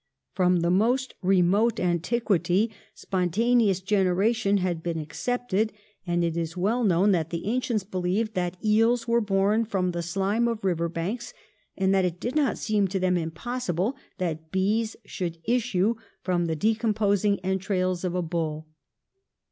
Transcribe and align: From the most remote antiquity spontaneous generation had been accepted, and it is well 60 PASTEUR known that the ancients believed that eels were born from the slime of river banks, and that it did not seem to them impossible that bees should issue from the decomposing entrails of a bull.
From 0.33 0.61
the 0.61 0.71
most 0.71 1.13
remote 1.21 1.79
antiquity 1.79 2.71
spontaneous 2.95 3.81
generation 3.81 4.57
had 4.57 4.81
been 4.81 4.97
accepted, 4.97 5.71
and 6.07 6.23
it 6.23 6.35
is 6.35 6.57
well 6.57 6.79
60 6.81 6.87
PASTEUR 6.89 6.89
known 6.89 7.11
that 7.11 7.29
the 7.29 7.45
ancients 7.45 7.83
believed 7.83 8.33
that 8.33 8.57
eels 8.65 9.07
were 9.07 9.21
born 9.21 9.63
from 9.63 9.91
the 9.91 10.01
slime 10.01 10.47
of 10.47 10.65
river 10.65 10.89
banks, 10.89 11.35
and 11.77 11.93
that 11.93 12.03
it 12.03 12.19
did 12.19 12.35
not 12.35 12.57
seem 12.57 12.87
to 12.87 12.99
them 12.99 13.15
impossible 13.15 13.95
that 14.17 14.51
bees 14.51 14.95
should 15.05 15.37
issue 15.43 15.93
from 16.23 16.47
the 16.47 16.55
decomposing 16.55 17.37
entrails 17.41 18.03
of 18.03 18.15
a 18.15 18.23
bull. 18.23 18.65